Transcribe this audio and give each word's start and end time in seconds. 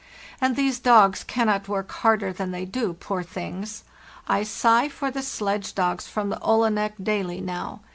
And 0.41 0.55
these 0.55 0.79
dogs 0.79 1.23
cannot 1.23 1.67
work 1.67 1.91
harder 1.91 2.33
than 2.33 2.49
they 2.49 2.65
do, 2.65 2.93
poor 2.95 3.21
things. 3.21 3.83
I 4.27 4.41
sigh 4.41 4.89
for 4.89 5.11
the 5.11 5.21
sledge 5.21 5.75
dogs 5.75 6.07
from 6.07 6.29
the 6.29 6.39
Olenek 6.41 6.93
daily 7.03 7.39
now. 7.39 7.81